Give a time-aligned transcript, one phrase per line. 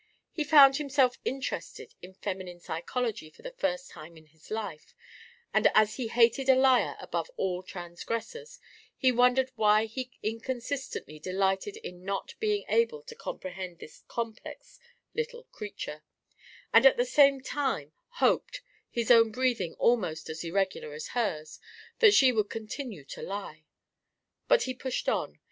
[0.31, 4.95] He found himself interested in feminine psychology for the first time in his life;
[5.53, 8.59] and as he hated a liar above all transgressors,
[8.97, 14.79] he wondered why he inconsistently delighted in not being able to comprehend this complex
[15.13, 16.03] little creature,
[16.73, 21.59] and at the same time hoped, his own breathing almost as irregular as hers,
[21.99, 23.65] that she would continue to lie.
[24.47, 25.37] But he pushed on.